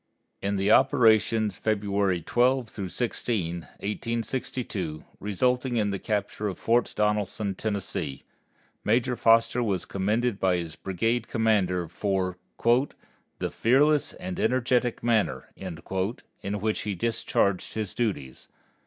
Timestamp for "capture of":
5.99-6.57